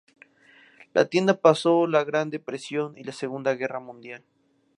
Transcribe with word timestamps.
La 0.95 1.05
tienda 1.05 1.39
pasó 1.41 1.85
la 1.85 2.03
Gran 2.03 2.31
Depresión 2.31 2.97
y 2.97 3.03
la 3.03 3.11
Segunda 3.13 3.53
Guerra 3.53 3.79
Mundial. 3.79 4.23